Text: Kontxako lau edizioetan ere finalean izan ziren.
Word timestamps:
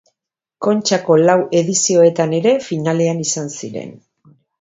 Kontxako 0.67 1.17
lau 1.27 1.35
edizioetan 1.59 2.33
ere 2.39 2.53
finalean 2.69 3.21
izan 3.27 3.53
ziren. 3.61 3.93